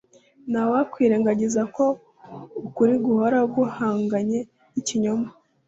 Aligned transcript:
nta 0.51 0.63
wakwirengagiza 0.71 1.61
ko 1.75 1.85
ukuri 2.67 2.93
guhora 3.05 3.39
guhanganye 3.55 4.39
n’ 4.73 4.75
ikinyoma 4.79 5.29